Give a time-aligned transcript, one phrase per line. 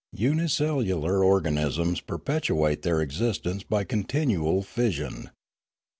[0.17, 5.29] Unicellular organisms perpetuate their exist ence by continual fission.